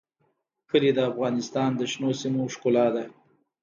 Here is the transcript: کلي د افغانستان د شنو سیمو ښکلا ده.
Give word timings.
کلي 0.69 0.91
د 0.95 0.99
افغانستان 1.11 1.69
د 1.75 1.81
شنو 1.91 2.11
سیمو 2.21 2.43
ښکلا 2.53 2.87
ده. 2.95 3.05